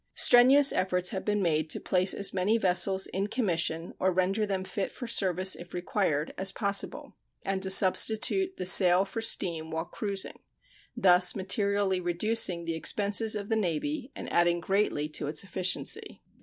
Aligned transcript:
Strenuous 0.15 0.73
efforts 0.73 1.11
have 1.11 1.23
been 1.23 1.43
made 1.43 1.69
to 1.69 1.79
place 1.79 2.15
as 2.15 2.33
many 2.33 2.57
vessels 2.57 3.05
"in 3.05 3.27
commission," 3.27 3.93
or 3.99 4.11
render 4.11 4.47
them 4.47 4.63
fit 4.63 4.91
for 4.91 5.05
service 5.05 5.55
if 5.55 5.75
required, 5.75 6.33
as 6.39 6.51
possible, 6.51 7.15
and 7.43 7.61
to 7.61 7.69
substitute 7.69 8.57
the 8.57 8.65
sail 8.65 9.05
for 9.05 9.21
steam 9.21 9.69
while 9.69 9.85
cruising, 9.85 10.39
thus 10.97 11.35
materially 11.35 12.01
reducing 12.01 12.63
the 12.63 12.73
expenses 12.73 13.35
of 13.35 13.47
the 13.49 13.55
Navy 13.55 14.11
and 14.15 14.27
adding 14.33 14.59
greatly 14.59 15.07
to 15.09 15.27
its 15.27 15.43
efficiency. 15.43 16.19